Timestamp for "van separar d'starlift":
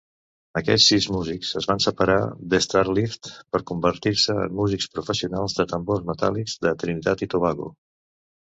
1.71-3.29